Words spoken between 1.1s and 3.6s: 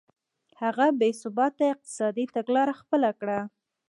ثباته اقتصادي تګلاره خپله کړه.